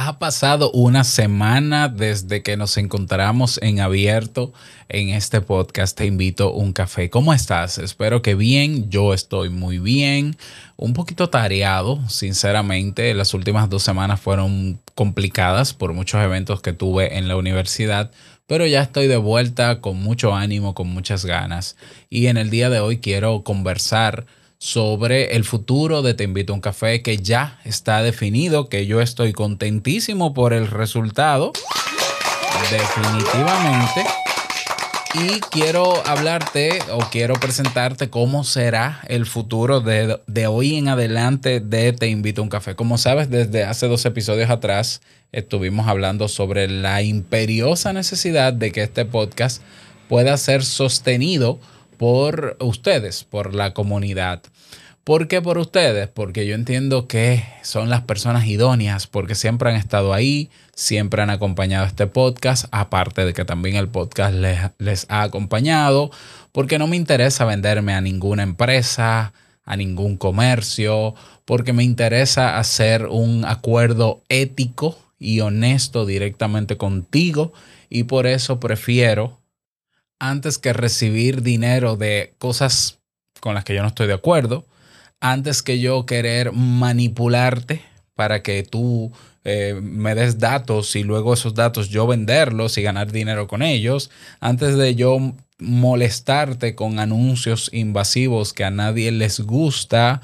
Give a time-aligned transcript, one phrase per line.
[0.00, 4.52] Ha pasado una semana desde que nos encontramos en abierto
[4.88, 5.98] en este podcast.
[5.98, 7.10] Te invito a un café.
[7.10, 7.78] ¿Cómo estás?
[7.78, 8.90] Espero que bien.
[8.90, 10.36] Yo estoy muy bien.
[10.76, 13.12] Un poquito tareado, sinceramente.
[13.12, 18.12] Las últimas dos semanas fueron complicadas por muchos eventos que tuve en la universidad.
[18.46, 21.74] Pero ya estoy de vuelta con mucho ánimo, con muchas ganas.
[22.08, 24.26] Y en el día de hoy quiero conversar
[24.58, 29.00] sobre el futuro de Te invito a un café que ya está definido, que yo
[29.00, 31.52] estoy contentísimo por el resultado,
[32.70, 34.04] definitivamente.
[35.14, 41.60] Y quiero hablarte o quiero presentarte cómo será el futuro de, de, hoy en adelante
[41.60, 42.74] de Te invito a un café.
[42.74, 45.00] Como sabes, desde hace dos episodios atrás
[45.32, 49.62] estuvimos hablando sobre la imperiosa necesidad de que este podcast
[50.08, 51.58] pueda ser sostenido
[51.98, 54.42] por ustedes, por la comunidad.
[55.04, 56.08] ¿Por qué por ustedes?
[56.08, 61.30] Porque yo entiendo que son las personas idóneas, porque siempre han estado ahí, siempre han
[61.30, 66.10] acompañado este podcast, aparte de que también el podcast les, les ha acompañado,
[66.52, 69.32] porque no me interesa venderme a ninguna empresa,
[69.64, 77.52] a ningún comercio, porque me interesa hacer un acuerdo ético y honesto directamente contigo
[77.90, 79.38] y por eso prefiero
[80.18, 82.98] antes que recibir dinero de cosas
[83.40, 84.64] con las que yo no estoy de acuerdo,
[85.20, 87.82] antes que yo querer manipularte
[88.14, 89.12] para que tú
[89.44, 94.10] eh, me des datos y luego esos datos yo venderlos y ganar dinero con ellos,
[94.40, 95.18] antes de yo
[95.58, 100.20] molestarte con anuncios invasivos que a nadie les gusta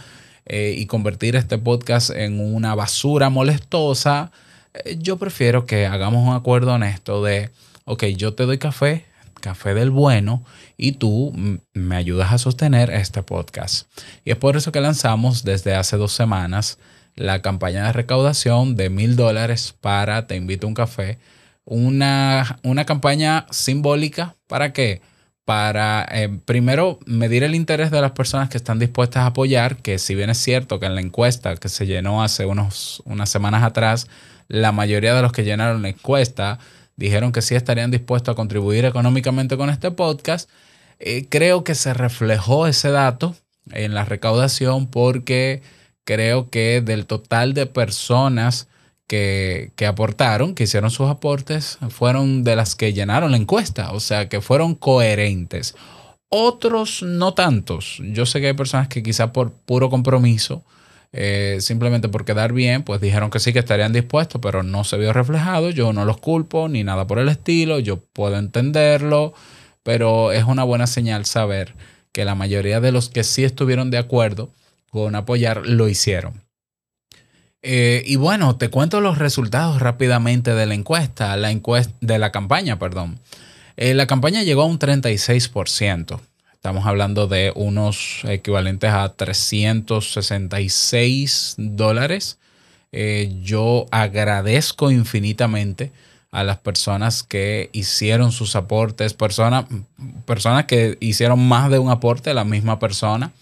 [0.46, 4.30] eh, y convertir este podcast en una basura molestosa,
[4.74, 7.50] eh, yo prefiero que hagamos un acuerdo honesto de,
[7.84, 9.04] ok, yo te doy café,
[9.44, 10.42] Café del Bueno
[10.78, 11.34] y tú
[11.74, 13.86] me ayudas a sostener este podcast.
[14.24, 16.78] Y es por eso que lanzamos desde hace dos semanas
[17.14, 21.18] la campaña de recaudación de mil dólares para Te invito a un café.
[21.66, 25.02] Una, una campaña simbólica para qué?
[25.44, 29.98] Para eh, primero medir el interés de las personas que están dispuestas a apoyar, que
[29.98, 33.62] si bien es cierto que en la encuesta que se llenó hace unos, unas semanas
[33.62, 34.08] atrás,
[34.48, 36.58] la mayoría de los que llenaron la encuesta
[36.96, 40.48] dijeron que sí estarían dispuestos a contribuir económicamente con este podcast.
[40.98, 43.34] Eh, creo que se reflejó ese dato
[43.70, 45.62] en la recaudación porque
[46.04, 48.68] creo que del total de personas
[49.06, 54.00] que, que, aportaron, que hicieron sus aportes, fueron de las que llenaron la encuesta, o
[54.00, 55.74] sea, que fueron coherentes.
[56.28, 58.00] Otros no tantos.
[58.02, 60.64] Yo sé que hay personas que quizá por puro compromiso
[61.16, 64.98] eh, simplemente por quedar bien, pues dijeron que sí, que estarían dispuestos, pero no se
[64.98, 65.70] vio reflejado.
[65.70, 69.32] Yo no los culpo ni nada por el estilo, yo puedo entenderlo,
[69.84, 71.74] pero es una buena señal saber
[72.10, 74.50] que la mayoría de los que sí estuvieron de acuerdo
[74.90, 76.42] con apoyar lo hicieron.
[77.62, 82.32] Eh, y bueno, te cuento los resultados rápidamente de la encuesta, la encuesta de la
[82.32, 83.20] campaña, perdón.
[83.76, 86.20] Eh, la campaña llegó a un 36%.
[86.64, 92.38] Estamos hablando de unos equivalentes a 366 dólares.
[92.90, 95.92] Eh, yo agradezco infinitamente
[96.30, 99.66] a las personas que hicieron sus aportes, personas,
[100.24, 103.32] personas que hicieron más de un aporte a la misma persona.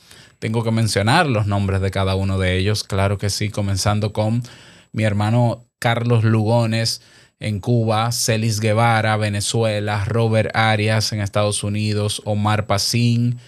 [0.41, 4.43] Tengo que mencionar los nombres de cada uno de ellos, claro que sí, comenzando con
[4.91, 7.03] mi hermano Carlos Lugones,
[7.43, 13.39] en Cuba, Celis Guevara, Venezuela, Robert Arias en Estados Unidos, Omar Pacín,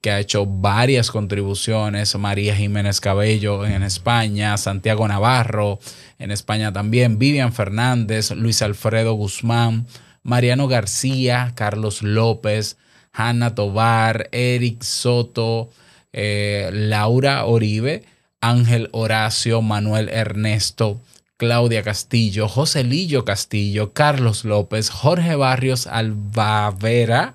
[0.00, 5.78] que ha hecho varias contribuciones, María Jiménez Cabello en España, Santiago Navarro
[6.18, 9.86] en España también, Vivian Fernández, Luis Alfredo Guzmán,
[10.24, 12.76] Mariano García, Carlos López,
[13.12, 15.70] Hanna Tobar, Eric Soto,
[16.12, 18.02] eh, Laura Oribe,
[18.40, 21.00] Ángel Horacio, Manuel Ernesto,
[21.36, 27.34] Claudia Castillo, José Lillo Castillo, Carlos López, Jorge Barrios Albavera,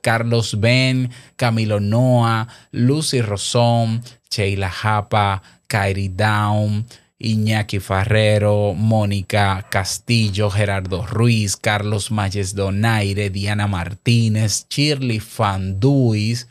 [0.00, 6.86] Carlos Ben, Camilo Noa, Lucy Rosón, Sheila Japa, Kairi Down,
[7.18, 16.48] Iñaki Farrero, Mónica Castillo, Gerardo Ruiz, Carlos Mayes Donaire, Diana Martínez, Shirley Fanduis,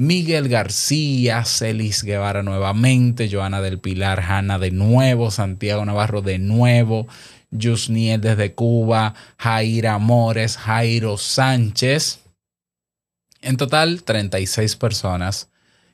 [0.00, 7.06] Miguel García, Celis Guevara nuevamente, Joana del Pilar, Hanna de nuevo, Santiago Navarro de nuevo,
[7.50, 12.20] Yusniel desde Cuba, Jaira Mores, Jairo Sánchez.
[13.42, 15.50] En total, 36 personas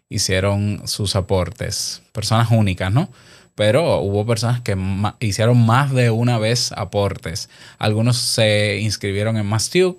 [0.09, 3.11] hicieron sus aportes, personas únicas, ¿no?
[3.57, 4.77] Pero hubo personas que
[5.19, 7.51] hicieron más de una vez aportes.
[7.77, 9.97] Algunos se inscribieron en Mastube,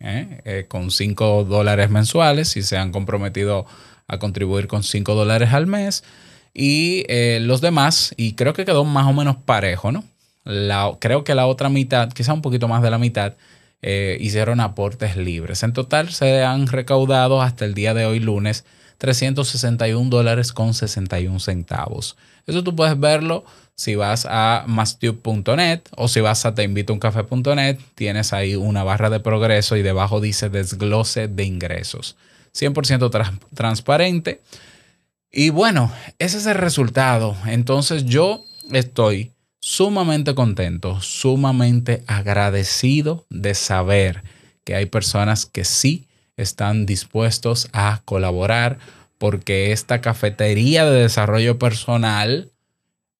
[0.00, 0.40] ¿eh?
[0.44, 3.66] Eh, con 5 dólares mensuales y se han comprometido
[4.08, 6.04] a contribuir con 5 dólares al mes.
[6.52, 10.04] Y eh, los demás, y creo que quedó más o menos parejo, ¿no?
[10.98, 13.34] Creo que la otra mitad, quizá un poquito más de la mitad,
[13.82, 15.62] hicieron aportes libres.
[15.62, 18.64] En total se han recaudado hasta el día de hoy, lunes,
[19.00, 22.18] 361 dólares con 61 centavos.
[22.46, 23.44] Eso tú puedes verlo
[23.74, 29.74] si vas a mastube.net o si vas a teinvitouncafé.net, tienes ahí una barra de progreso
[29.76, 32.14] y debajo dice desglose de ingresos.
[32.52, 34.42] 100% transparente.
[35.32, 37.38] Y bueno, ese es el resultado.
[37.46, 44.22] Entonces yo estoy sumamente contento, sumamente agradecido de saber
[44.64, 46.06] que hay personas que sí
[46.42, 48.78] están dispuestos a colaborar
[49.18, 52.50] porque esta cafetería de desarrollo personal,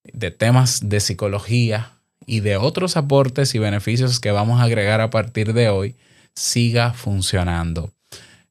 [0.05, 1.93] de temas de psicología
[2.27, 5.97] y de otros aportes y beneficios que vamos a agregar a partir de hoy,
[6.35, 7.93] siga funcionando.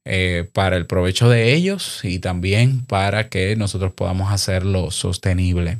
[0.06, 5.78] Eh, para el provecho de ellos y también para que nosotros podamos hacerlo sostenible.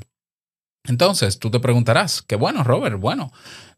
[0.84, 3.32] Entonces, tú te preguntarás, qué bueno, Robert, bueno,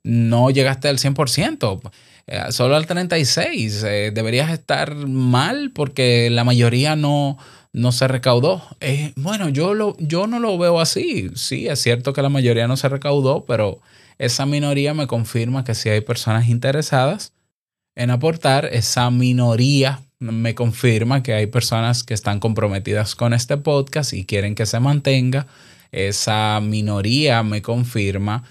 [0.03, 1.79] no llegaste al 100%,
[2.27, 7.38] eh, solo al 36%, eh, deberías estar mal porque la mayoría no,
[7.73, 8.63] no se recaudó.
[8.79, 11.29] Eh, bueno, yo, lo, yo no lo veo así.
[11.35, 13.79] Sí, es cierto que la mayoría no se recaudó, pero
[14.18, 17.33] esa minoría me confirma que si hay personas interesadas
[17.95, 24.13] en aportar, esa minoría me confirma que hay personas que están comprometidas con este podcast
[24.13, 25.47] y quieren que se mantenga
[25.91, 28.44] esa minoría me confirma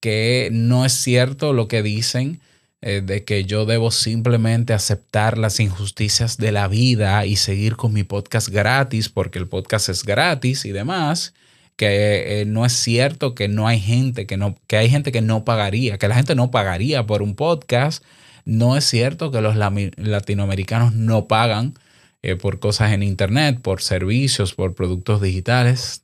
[0.00, 2.40] que no es cierto lo que dicen
[2.80, 7.92] eh, de que yo debo simplemente aceptar las injusticias de la vida y seguir con
[7.92, 11.34] mi podcast gratis porque el podcast es gratis y demás
[11.78, 15.22] que eh, no es cierto que no hay gente que no que hay gente que
[15.22, 18.04] no pagaría, que la gente no pagaría por un podcast.
[18.44, 21.74] No es cierto que los latinoamericanos no pagan
[22.22, 26.02] eh, por cosas en Internet, por servicios, por productos digitales.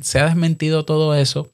[0.00, 1.50] Se ha desmentido todo eso.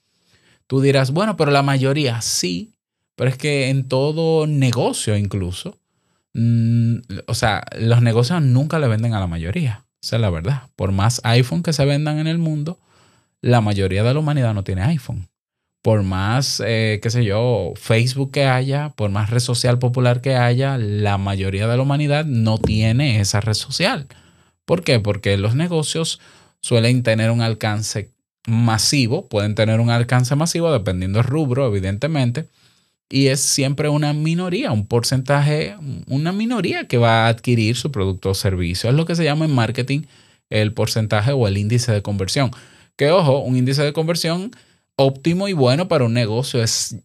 [0.67, 2.75] Tú dirás, bueno, pero la mayoría sí,
[3.16, 5.78] pero es que en todo negocio incluso,
[6.34, 6.96] mm,
[7.26, 9.84] o sea, los negocios nunca le venden a la mayoría.
[10.02, 10.70] Esa es la verdad.
[10.76, 12.78] Por más iPhone que se vendan en el mundo,
[13.40, 15.28] la mayoría de la humanidad no tiene iPhone
[15.86, 20.34] por más, eh, qué sé yo, Facebook que haya, por más red social popular que
[20.34, 24.08] haya, la mayoría de la humanidad no tiene esa red social.
[24.64, 24.98] ¿Por qué?
[24.98, 26.18] Porque los negocios
[26.60, 28.10] suelen tener un alcance
[28.48, 32.48] masivo, pueden tener un alcance masivo dependiendo del rubro, evidentemente,
[33.08, 35.76] y es siempre una minoría, un porcentaje,
[36.08, 38.91] una minoría que va a adquirir su producto o servicio.
[38.91, 40.03] Es lo que se llama en marketing
[40.50, 42.50] el porcentaje o el índice de conversión.
[42.97, 44.50] Que ojo, un índice de conversión
[44.97, 46.97] óptimo y bueno para un negocio es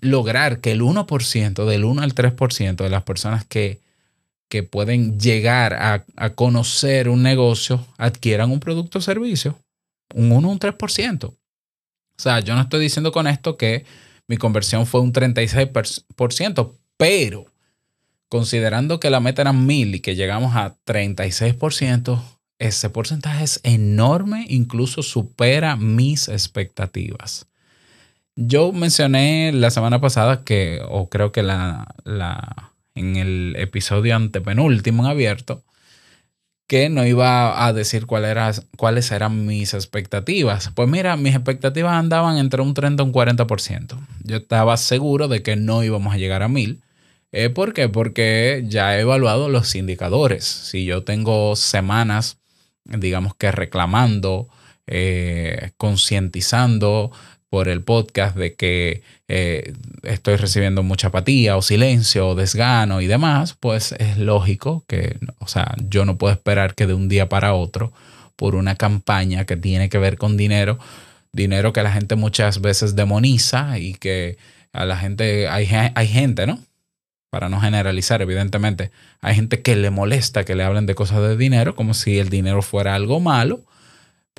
[0.00, 3.80] lograr que el 1%, del 1 al 3% de las personas que,
[4.48, 9.58] que pueden llegar a, a, conocer un negocio adquieran un producto o servicio.
[10.14, 11.24] Un 1 o un 3%.
[11.24, 11.34] O
[12.16, 13.84] sea, yo no estoy diciendo con esto que
[14.30, 17.46] mi conversión fue un 36%, pero
[18.28, 22.22] considerando que la meta era 1000 y que llegamos a 36%,
[22.60, 27.48] ese porcentaje es enorme, incluso supera mis expectativas.
[28.36, 35.02] Yo mencioné la semana pasada que, o creo que la, la, en el episodio antepenúltimo
[35.02, 35.64] en abierto,
[36.70, 38.24] que no iba a decir cuál
[38.76, 40.70] cuáles eran mis expectativas.
[40.72, 43.98] Pues mira, mis expectativas andaban entre un 30 y un 40%.
[44.22, 46.80] Yo estaba seguro de que no íbamos a llegar a mil.
[47.32, 47.88] Eh, ¿Por qué?
[47.88, 50.44] Porque ya he evaluado los indicadores.
[50.44, 52.38] Si yo tengo semanas
[52.84, 54.48] digamos que reclamando,
[54.86, 57.10] eh, concientizando
[57.50, 63.06] por el podcast de que eh, estoy recibiendo mucha apatía o silencio o desgano y
[63.06, 67.28] demás, pues es lógico que, o sea, yo no puedo esperar que de un día
[67.28, 67.92] para otro,
[68.36, 70.78] por una campaña que tiene que ver con dinero,
[71.32, 74.38] dinero que la gente muchas veces demoniza y que
[74.72, 76.60] a la gente, hay, hay gente, ¿no?
[77.30, 78.90] para no generalizar, evidentemente,
[79.20, 82.28] hay gente que le molesta que le hablen de cosas de dinero, como si el
[82.28, 83.60] dinero fuera algo malo,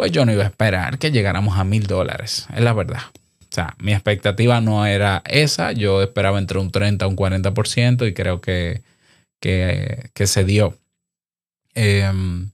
[0.02, 3.02] pues yo no iba a esperar que llegáramos a mil dólares, es la verdad.
[3.14, 8.08] O sea, mi expectativa no era esa, yo esperaba entre un 30 y un 40%
[8.08, 8.82] y creo que,
[9.40, 10.76] que, se dio.
[11.76, 12.50] Em,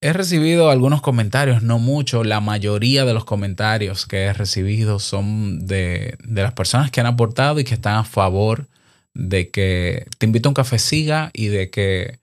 [0.00, 5.64] he recibido algunos comentarios, no mucho, la mayoría de los comentarios que he recibido son
[5.68, 8.66] de, de las personas que han aportado y que están a favor
[9.14, 12.18] de que te invito a un café siga y de que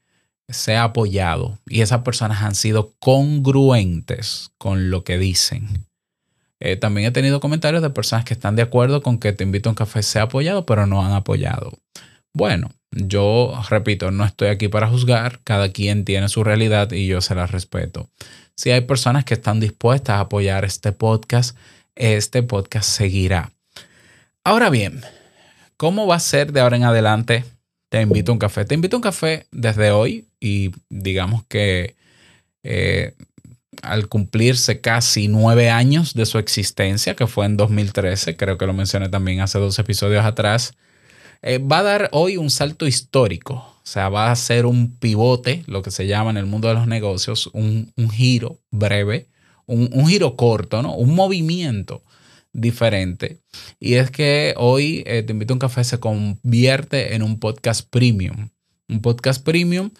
[0.49, 1.59] sea apoyado.
[1.67, 5.85] Y esas personas han sido congruentes con lo que dicen.
[6.59, 9.69] Eh, también he tenido comentarios de personas que están de acuerdo con que te invito
[9.69, 11.77] a un café sea apoyado, pero no han apoyado.
[12.33, 17.21] Bueno, yo repito, no estoy aquí para juzgar, cada quien tiene su realidad y yo
[17.21, 18.09] se la respeto.
[18.55, 21.55] Si hay personas que están dispuestas a apoyar este podcast,
[21.95, 23.51] este podcast seguirá.
[24.43, 25.01] Ahora bien,
[25.77, 27.45] ¿cómo va a ser de ahora en adelante?
[27.89, 28.65] Te invito a un café.
[28.65, 31.95] Te invito a un café desde hoy y digamos que
[32.63, 33.13] eh,
[33.81, 38.73] al cumplirse casi nueve años de su existencia, que fue en 2013, creo que lo
[38.73, 40.73] mencioné también hace dos episodios atrás,
[41.41, 43.53] eh, va a dar hoy un salto histórico.
[43.55, 46.75] O sea, va a ser un pivote, lo que se llama en el mundo de
[46.75, 49.25] los negocios, un, giro breve,
[49.65, 50.93] un, giro corto, ¿no?
[50.93, 52.03] Un movimiento
[52.59, 53.39] diferente.
[53.79, 57.89] Y es que hoy eh, Te invito a un café se convierte en un podcast
[57.89, 58.49] premium.
[58.87, 59.91] Un podcast premium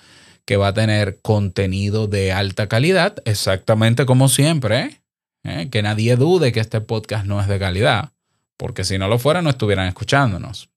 [0.46, 5.02] que va a tener contenido de alta calidad, exactamente como siempre.
[5.44, 5.70] ¿eh?
[5.70, 8.14] Que nadie dude que este podcast no es de calidad,
[8.58, 10.70] porque si no lo fuera no estuvieran escuchándonos.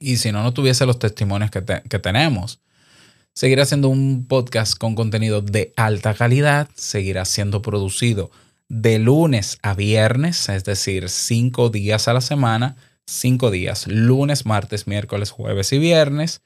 [0.00, 2.60] Y si no, no tuviese los testimonios que, tenemos.
[3.34, 8.30] Seguirá siendo un podcast con contenido de alta calidad, seguirá siendo producido
[8.70, 14.86] de lunes a viernes, es decir, cinco días a la semana, cinco días, lunes, martes,
[14.86, 16.40] miércoles, jueves y viernes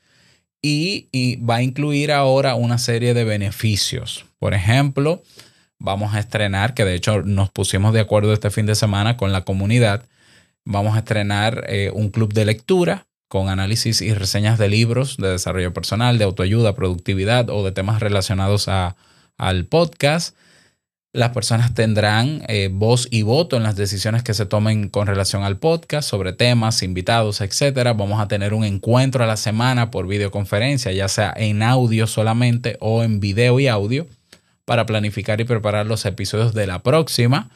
[0.62, 4.24] y, va a incluir ahora una serie de beneficios.
[4.38, 5.22] Por ejemplo,
[5.78, 9.30] vamos a estrenar, que de hecho nos pusimos de acuerdo este fin de semana con
[9.30, 10.06] la comunidad,
[10.64, 15.28] vamos a estrenar eh, un club de lectura con análisis y reseñas de libros de
[15.28, 20.34] desarrollo personal, de autoayuda, productividad o de temas relacionados al podcast
[21.14, 25.44] las personas tendrán eh, voz y voto en las decisiones que se tomen con relación
[25.44, 27.94] al podcast, sobre temas, invitados, etc.
[27.96, 32.76] Vamos a tener un encuentro a la semana por videoconferencia, ya sea en audio solamente
[32.80, 34.08] o en video y audio,
[34.64, 37.48] para planificar y preparar los episodios de la próxima.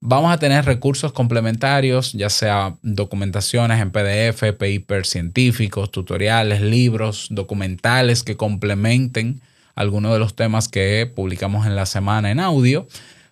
[0.00, 8.22] Vamos a tener recursos complementarios, ya sea documentaciones en PDF, papers científicos, tutoriales, libros, documentales
[8.22, 9.42] que complementen
[9.78, 12.88] algunos de los temas que publicamos en la semana en audio.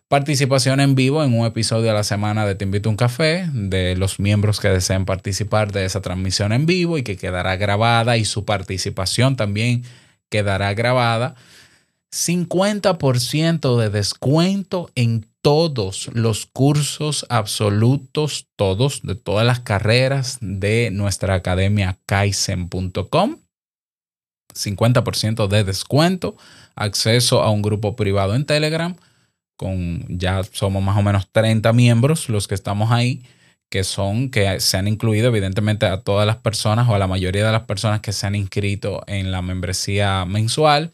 [0.06, 3.48] Participación en vivo en un episodio a la semana de Te invito a un café,
[3.52, 8.16] de los miembros que deseen participar de esa transmisión en vivo y que quedará grabada
[8.16, 9.82] y su participación también
[10.28, 11.34] quedará grabada.
[12.12, 21.34] 50% de descuento en todos los cursos absolutos, todos, de todas las carreras de nuestra
[21.34, 23.38] academia kaizen.com.
[24.56, 26.36] 50% de descuento,
[26.74, 28.96] acceso a un grupo privado en Telegram,
[29.56, 33.22] con ya somos más o menos 30 miembros los que estamos ahí,
[33.70, 37.44] que son, que se han incluido evidentemente a todas las personas o a la mayoría
[37.44, 40.92] de las personas que se han inscrito en la membresía mensual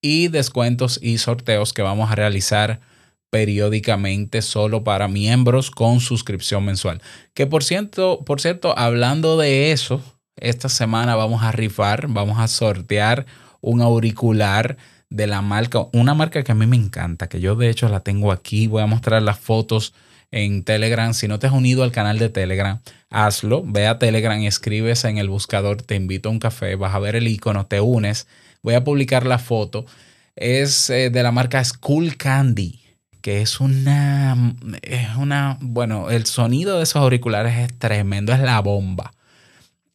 [0.00, 2.80] y descuentos y sorteos que vamos a realizar
[3.30, 7.02] periódicamente solo para miembros con suscripción mensual.
[7.34, 10.00] Que por cierto, por cierto, hablando de eso,
[10.36, 13.26] esta semana vamos a rifar, vamos a sortear
[13.60, 14.76] un auricular
[15.10, 18.00] de la marca, una marca que a mí me encanta, que yo de hecho la
[18.00, 19.94] tengo aquí, voy a mostrar las fotos
[20.30, 21.14] en Telegram.
[21.14, 25.18] Si no te has unido al canal de Telegram, hazlo, ve a Telegram escribes en
[25.18, 28.26] el buscador, te invito a un café, vas a ver el icono, te unes,
[28.62, 29.86] voy a publicar la foto.
[30.36, 32.80] Es eh, de la marca School Candy,
[33.22, 38.60] que es una, es una, bueno, el sonido de esos auriculares es tremendo, es la
[38.60, 39.12] bomba.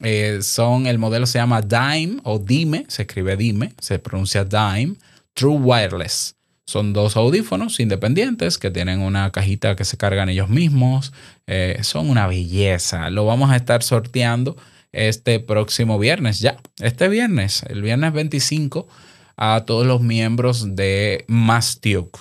[0.01, 4.96] Eh, son, el modelo se llama Dime o Dime, se escribe Dime, se pronuncia Dime,
[5.34, 6.36] True Wireless.
[6.65, 11.13] Son dos audífonos independientes que tienen una cajita que se cargan ellos mismos.
[11.48, 13.10] Eh, son una belleza.
[13.10, 14.56] Lo vamos a estar sorteando
[14.91, 18.88] este próximo viernes, ya, este viernes, el viernes 25,
[19.36, 22.20] a todos los miembros de Mastiuk.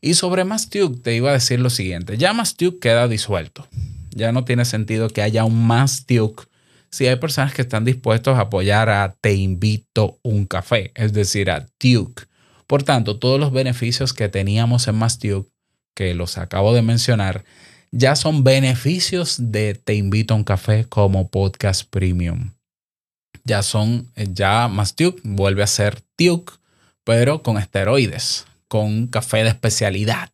[0.00, 3.66] Y sobre Mastiuk te iba a decir lo siguiente, ya Mastiuk queda disuelto.
[4.10, 6.46] Ya no tiene sentido que haya un Mastiuk
[6.92, 11.50] si hay personas que están dispuestos a apoyar a Te invito un café, es decir,
[11.50, 12.24] a Duke.
[12.66, 15.18] Por tanto, todos los beneficios que teníamos en Más
[15.94, 17.44] que los acabo de mencionar,
[17.90, 22.50] ya son beneficios de Te invito a un café como podcast premium.
[23.44, 24.94] Ya son, ya Más
[25.24, 26.52] vuelve a ser Duke,
[27.04, 30.30] pero con esteroides, con café de especialidad.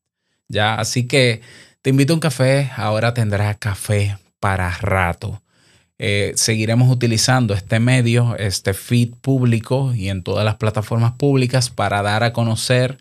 [0.49, 1.41] Ya, así que
[1.83, 5.41] te invito a un café, ahora tendrá café para rato.
[5.99, 12.03] Eh, seguiremos utilizando este medio, este feed público y en todas las plataformas públicas para
[12.03, 12.99] dar a conocer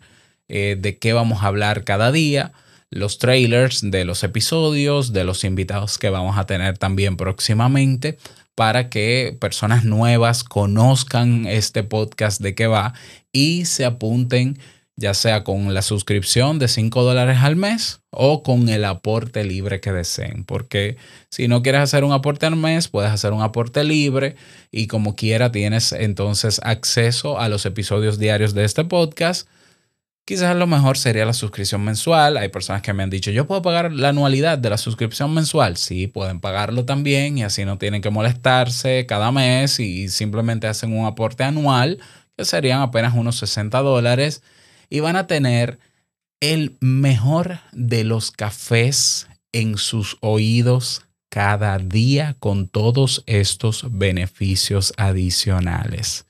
[0.48, 2.52] eh, de qué vamos a hablar cada día,
[2.90, 8.18] los trailers de los episodios, de los invitados que vamos a tener también próximamente
[8.56, 12.94] para que personas nuevas conozcan este podcast de qué va
[13.30, 14.58] y se apunten
[14.98, 19.80] ya sea con la suscripción de 5 dólares al mes o con el aporte libre
[19.80, 20.44] que deseen.
[20.44, 20.96] Porque
[21.30, 24.36] si no quieres hacer un aporte al mes, puedes hacer un aporte libre
[24.70, 29.48] y como quiera tienes entonces acceso a los episodios diarios de este podcast
[30.28, 32.36] quizás lo mejor sería la suscripción mensual.
[32.36, 35.78] Hay personas que me han dicho, yo puedo pagar la anualidad de la suscripción mensual.
[35.78, 40.92] Sí, pueden pagarlo también y así no tienen que molestarse cada mes y simplemente hacen
[40.94, 41.98] un aporte anual,
[42.36, 44.42] que serían apenas unos 60 dólares,
[44.90, 45.78] y van a tener
[46.40, 56.24] el mejor de los cafés en sus oídos cada día con todos estos beneficios adicionales.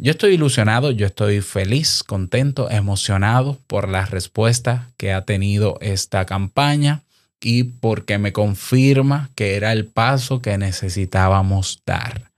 [0.00, 6.24] Yo estoy ilusionado, yo estoy feliz, contento, emocionado por la respuesta que ha tenido esta
[6.24, 7.02] campaña
[7.40, 12.30] y porque me confirma que era el paso que necesitábamos dar.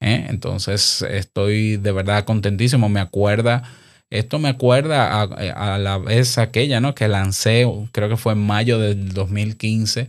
[0.00, 0.26] ¿eh?
[0.28, 2.90] Entonces estoy de verdad contentísimo.
[2.90, 3.62] Me acuerda,
[4.10, 6.94] esto me acuerda a, a, la vez aquella ¿no?
[6.94, 10.08] que lancé, creo que fue en mayo del 2015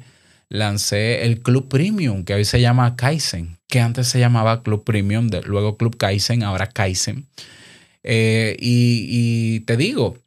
[0.49, 5.29] lancé el Club Premium, que hoy se llama Kaizen, que antes se llamaba Club Premium,
[5.45, 7.27] luego Club Kaizen, ahora Kaizen.
[8.03, 10.17] Eh, y, te digo,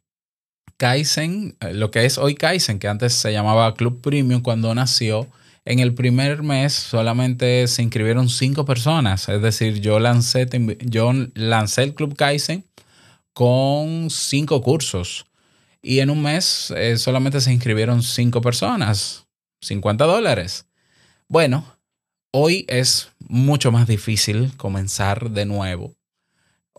[0.77, 5.27] Kaizen, eh, lo que es hoy Kaizen, que antes se llamaba Club Premium cuando nació,
[5.65, 9.29] en el primer mes solamente se inscribieron cinco personas.
[9.29, 10.47] Es decir, yo lancé,
[10.81, 12.65] yo lancé el Club Kaizen
[13.33, 15.25] con cinco cursos.
[15.81, 19.25] Y en un mes eh, solamente se inscribieron cinco personas.
[19.61, 20.67] 50 dólares.
[21.27, 21.65] Bueno,
[22.31, 25.95] hoy es mucho más difícil comenzar de nuevo.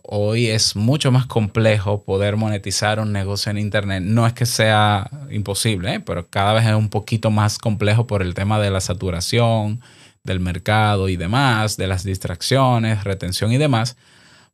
[0.07, 4.03] Hoy es mucho más complejo poder monetizar un negocio en Internet.
[4.03, 5.99] No es que sea imposible, ¿eh?
[5.99, 9.81] pero cada vez es un poquito más complejo por el tema de la saturación
[10.23, 13.97] del mercado y demás, de las distracciones, retención y demás.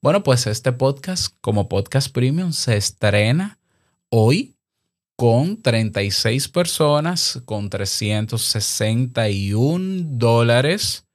[0.03, 3.60] Bueno, pues este podcast como podcast premium se estrena
[4.10, 4.55] hoy
[5.15, 11.05] con 36 personas, con 361 dólares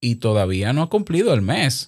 [0.00, 1.86] y todavía no ha cumplido el mes.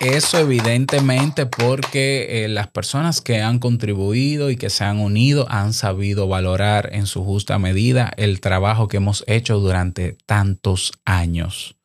[0.00, 5.74] Eso evidentemente porque eh, las personas que han contribuido y que se han unido han
[5.74, 11.76] sabido valorar en su justa medida el trabajo que hemos hecho durante tantos años.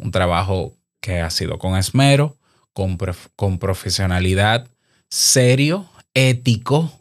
[0.00, 2.36] Un trabajo que ha sido con esmero,
[2.72, 2.98] con,
[3.36, 4.68] con profesionalidad,
[5.08, 6.92] serio, ético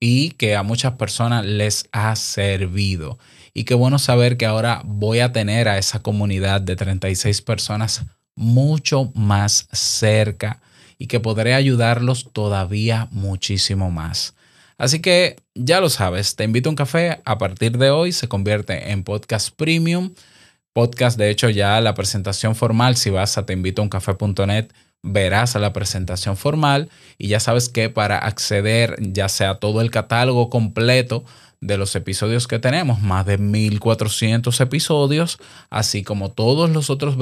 [0.00, 3.18] y que a muchas personas les ha servido.
[3.54, 8.04] Y qué bueno saber que ahora voy a tener a esa comunidad de 36 personas
[8.36, 10.60] mucho más cerca
[10.98, 14.34] y que podré ayudarlos todavía muchísimo más.
[14.76, 17.20] Así que ya lo sabes, te invito a un café.
[17.24, 20.14] A partir de hoy se convierte en podcast premium.
[20.78, 24.68] Podcast, de hecho, ya la presentación formal, si vas a teinvitouncafe.net,
[25.02, 26.88] verás a la presentación formal
[27.18, 31.24] y ya sabes que para acceder ya sea todo el catálogo completo
[31.60, 35.38] de los episodios que tenemos, más de 1400 episodios,
[35.68, 37.16] así como todos los otros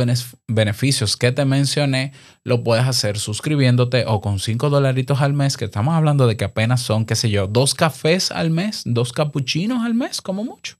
[0.47, 2.13] beneficios que te mencioné,
[2.45, 6.45] lo puedes hacer suscribiéndote o con 5 dolaritos al mes, que estamos hablando de que
[6.45, 10.77] apenas son, qué sé yo, dos cafés al mes, dos capuchinos al mes, como mucho.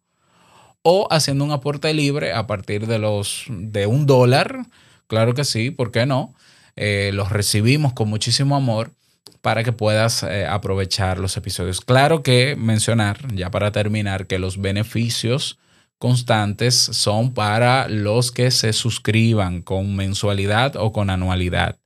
[0.89, 4.67] O haciendo un aporte libre a partir de los de un dólar,
[5.09, 6.33] claro que sí, ¿por qué no?
[6.77, 8.93] Eh, los recibimos con muchísimo amor
[9.41, 11.81] para que puedas eh, aprovechar los episodios.
[11.81, 15.59] Claro que mencionar, ya para terminar, que los beneficios
[15.99, 21.81] constantes son para los que se suscriban con mensualidad o con anualidad.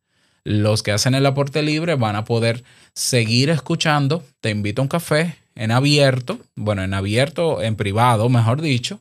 [0.44, 4.22] Los que hacen el aporte libre van a poder seguir escuchando.
[4.42, 9.00] Te invito a un café en abierto, bueno, en abierto, en privado, mejor dicho,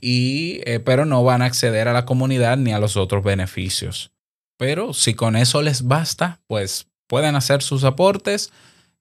[0.00, 4.12] y, eh, pero no van a acceder a la comunidad ni a los otros beneficios.
[4.56, 8.52] Pero si con eso les basta, pues pueden hacer sus aportes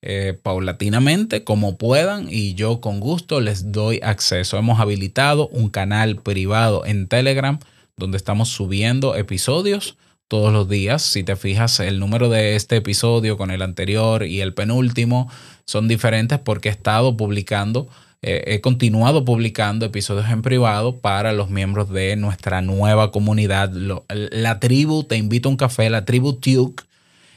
[0.01, 4.57] eh, paulatinamente como puedan y yo con gusto les doy acceso.
[4.57, 7.59] Hemos habilitado un canal privado en Telegram
[7.97, 9.97] donde estamos subiendo episodios
[10.29, 11.01] todos los días.
[11.01, 15.29] Si te fijas, el número de este episodio con el anterior y el penúltimo
[15.69, 17.87] son diferentes porque he estado publicando
[18.21, 24.59] eh, he continuado publicando episodios en privado para los miembros de nuestra nueva comunidad, la
[24.59, 26.83] tribu, te invito a un café, la tribu Tuke.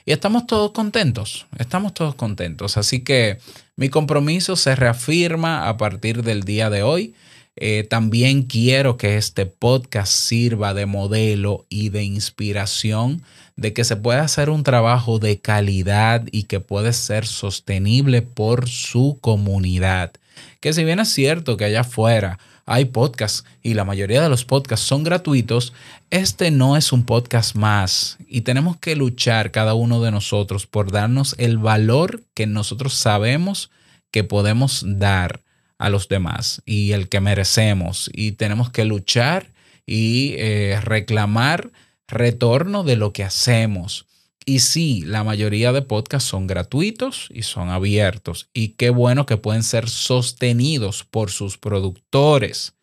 [0.04, 2.76] Y estamos todos contentos, estamos todos contentos.
[2.76, 3.38] Así que
[3.76, 7.14] mi compromiso se reafirma a partir del día de hoy.
[7.54, 13.22] Eh, también quiero que este podcast sirva de modelo y de inspiración
[13.56, 18.68] de que se puede hacer un trabajo de calidad y que puede ser sostenible por
[18.68, 20.12] su comunidad.
[20.60, 24.44] Que si bien es cierto que allá afuera hay podcasts y la mayoría de los
[24.44, 25.72] podcasts son gratuitos,
[26.10, 30.90] este no es un podcast más y tenemos que luchar cada uno de nosotros por
[30.90, 33.70] darnos el valor que nosotros sabemos
[34.10, 35.40] que podemos dar
[35.78, 38.08] a los demás y el que merecemos.
[38.12, 39.48] Y tenemos que luchar
[39.84, 41.72] y eh, reclamar
[42.12, 44.06] retorno de lo que hacemos
[44.44, 48.48] Y sí, la mayoría de podcasts son gratuitos y son abiertos.
[48.52, 52.74] Y qué bueno que pueden ser sostenidos por sus productores.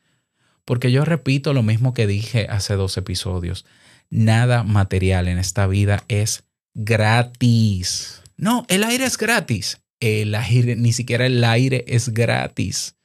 [0.63, 3.65] Porque yo repito lo mismo que dije hace dos episodios.
[4.09, 8.21] Nada material en esta vida es gratis.
[8.37, 9.79] No, el aire es gratis.
[9.99, 12.95] El aire, ni siquiera el aire es gratis.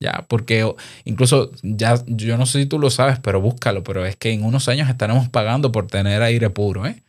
[0.00, 0.70] Ya, porque
[1.04, 4.44] incluso ya, yo no sé si tú lo sabes, pero búscalo, pero es que en
[4.44, 7.02] unos años estaremos pagando por tener aire puro, ¿eh?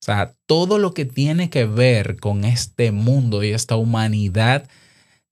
[0.00, 4.68] O sea, todo lo que tiene que ver con este mundo y esta humanidad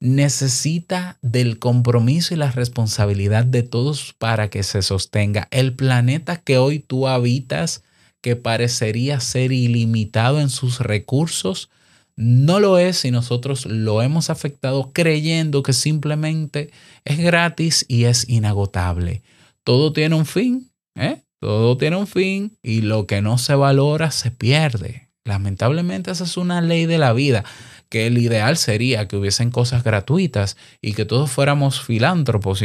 [0.01, 5.49] necesita del compromiso y la responsabilidad de todos para que se sostenga.
[5.51, 7.83] El planeta que hoy tú habitas,
[8.21, 11.71] que parecería ser ilimitado en sus recursos,
[12.17, 16.71] no lo es si nosotros lo hemos afectado creyendo que simplemente
[17.05, 19.23] es gratis y es inagotable.
[19.63, 21.23] Todo tiene un fin, ¿eh?
[21.41, 25.11] Todo tiene un fin y lo que no se valora se pierde.
[25.25, 27.45] Lamentablemente esa es una ley de la vida,
[27.91, 32.65] que el ideal sería que hubiesen cosas gratuitas y que todos fuéramos filántropos.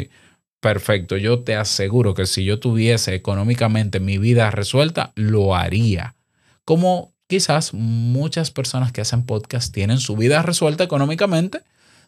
[0.62, 6.16] perfecto, yo te aseguro que si yo tuviese económicamente mi vida resuelta, lo haría.
[6.64, 11.62] Como quizás muchas personas que hacen podcast tienen su vida resuelta económicamente,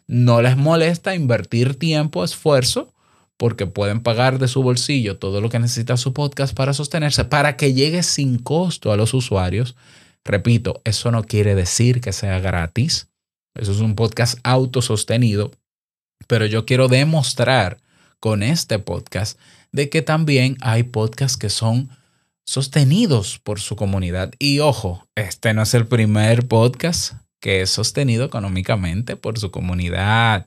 [0.06, 2.92] no les molesta invertir tiempo, esfuerzo
[3.38, 7.56] porque pueden pagar de su bolsillo todo lo que necesita su podcast para sostenerse, para
[7.56, 9.76] que llegue sin costo a los usuarios.
[10.26, 13.08] Repito, eso no quiere decir que sea gratis.
[13.54, 15.52] Eso es un podcast autosostenido.
[16.28, 17.78] Pero yo quiero demostrar
[18.20, 19.38] con este podcast
[19.72, 21.88] de que también hay podcasts que son
[22.44, 24.32] sostenidos por su comunidad.
[24.38, 30.46] Y ojo, este no es el primer podcast que es sostenido económicamente por su comunidad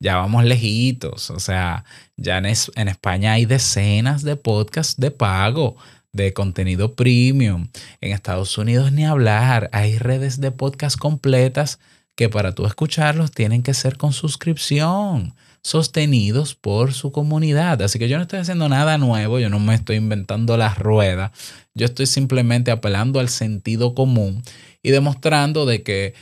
[0.00, 1.30] ya vamos lejitos.
[1.30, 1.84] O sea,
[2.16, 5.76] ya en, en, España hay decenas de podcasts de pago,
[6.12, 7.68] de contenido premium.
[8.00, 9.70] En Estados Unidos ni hablar.
[9.72, 11.78] Hay redes de podcast completas
[12.14, 17.82] que para tú escucharlos tienen que ser con suscripción, sostenidos por su comunidad.
[17.82, 21.32] Así que yo no estoy haciendo nada nuevo, yo no me estoy inventando la rueda.
[21.74, 24.42] Yo estoy simplemente apelando al sentido común
[24.82, 26.14] y demostrando de que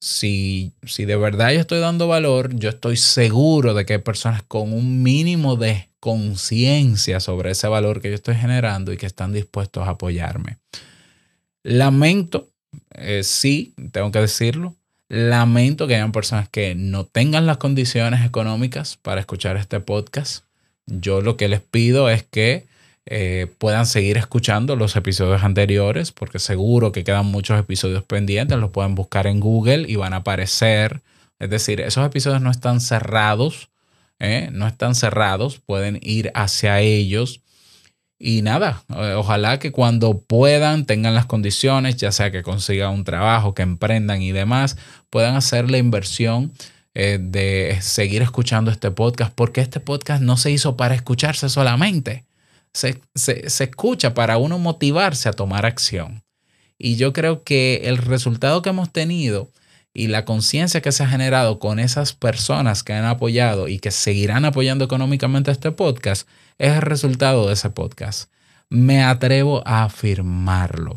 [0.00, 4.42] si, si de verdad yo estoy dando valor, yo estoy seguro de que hay personas
[4.42, 9.32] con un mínimo de conciencia sobre ese valor que yo estoy generando y que están
[9.32, 10.58] dispuestos a apoyarme.
[11.62, 12.50] Lamento,
[12.90, 14.76] eh, sí, tengo que decirlo,
[15.08, 20.44] lamento que hayan personas que no tengan las condiciones económicas para escuchar este podcast.
[20.86, 22.66] Yo lo que les pido es que
[23.06, 28.70] eh, puedan seguir escuchando los episodios anteriores, porque seguro que quedan muchos episodios pendientes, los
[28.70, 31.02] pueden buscar en Google y van a aparecer.
[31.38, 33.68] Es decir, esos episodios no están cerrados,
[34.18, 34.48] ¿eh?
[34.52, 37.42] no están cerrados, pueden ir hacia ellos.
[38.18, 43.04] Y nada, eh, ojalá que cuando puedan, tengan las condiciones, ya sea que consigan un
[43.04, 44.76] trabajo, que emprendan y demás,
[45.10, 46.52] puedan hacer la inversión
[46.96, 52.24] de seguir escuchando este podcast, porque este podcast no se hizo para escucharse solamente
[52.74, 53.00] se,
[53.64, 56.22] escucha para uno motivarse a tomar acción.
[56.76, 59.50] Y yo creo que el resultado que hemos tenido
[59.94, 63.92] y la conciencia que se ha generado con esas personas que han apoyado y que
[63.92, 68.30] seguirán apoyando económicamente este podcast es el resultado de ese podcast.
[68.68, 70.96] Me atrevo a afirmarlo.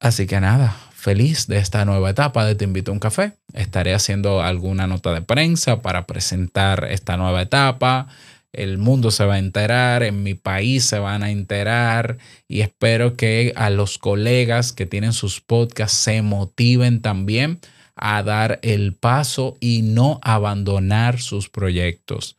[0.00, 3.32] Así que nada, feliz de esta nueva etapa de Te invito a un café.
[3.52, 8.08] Estaré haciendo alguna nota de prensa para presentar esta nueva etapa
[8.52, 13.16] el mundo se va a enterar, en mi país se van a enterar y espero
[13.16, 17.60] que a los colegas que tienen sus podcasts se motiven también
[17.94, 22.36] a dar el paso y no abandonar sus proyectos.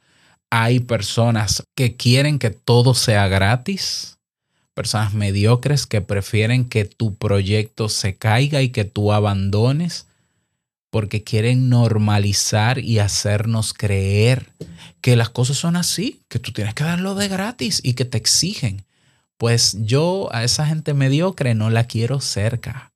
[0.50, 4.18] Hay personas que quieren que todo sea gratis,
[4.74, 10.08] personas mediocres que prefieren que tu proyecto se caiga y que tú abandones
[10.90, 14.50] porque quieren normalizar y hacernos creer
[15.02, 18.18] que las cosas son así, que tú tienes que darlo de gratis y que te
[18.18, 18.86] exigen.
[19.38, 22.92] Pues yo a esa gente mediocre no la quiero cerca.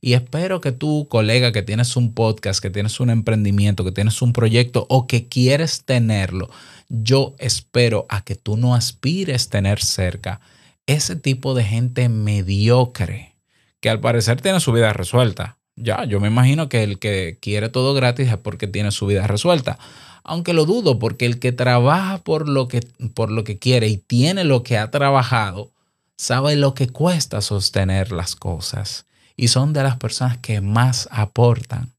[0.00, 4.22] Y espero que tú, colega, que tienes un podcast, que tienes un emprendimiento, que tienes
[4.22, 6.50] un proyecto o que quieres tenerlo,
[6.88, 10.40] yo espero a que tú no aspires tener cerca
[10.86, 13.34] ese tipo de gente mediocre
[13.80, 17.68] que al parecer tiene su vida resuelta ya, yo me imagino que el que quiere
[17.68, 19.78] todo gratis es porque tiene su vida resuelta.
[20.24, 22.80] Aunque lo dudo, porque el que trabaja por lo que,
[23.14, 25.70] por lo que quiere y tiene lo que ha trabajado,
[26.16, 29.06] sabe lo que cuesta sostener las cosas.
[29.38, 31.92] Y son de las personas que más aportan.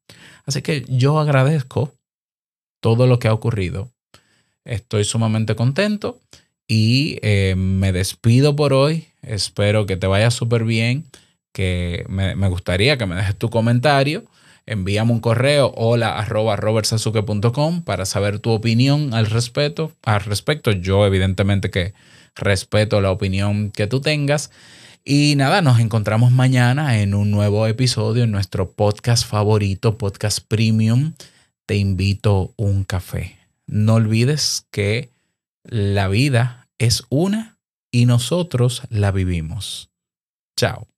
[0.46, 1.94] Así que yo agradezco
[2.82, 3.90] todo lo que ha ocurrido.
[4.66, 6.20] Estoy sumamente contento
[6.68, 9.08] y eh, me despido por hoy.
[9.22, 11.06] Espero que te vaya súper bien
[11.54, 14.26] que me, gustaría que me dejes tu comentario.
[14.66, 19.94] Envíame un correo hola arroba robertsazuke.com para saber tu opinión al respecto.
[20.04, 21.94] Al respecto, yo evidentemente que
[22.36, 24.52] respeto la opinión que tú tengas.
[25.04, 31.14] Y nada, nos encontramos mañana en un nuevo episodio en nuestro podcast favorito, Podcast Premium.
[31.66, 33.38] Te invito un café.
[33.66, 35.10] No olvides que
[35.64, 37.58] la vida es una
[37.92, 39.90] y nosotros la vivimos.
[40.58, 40.89] Chao.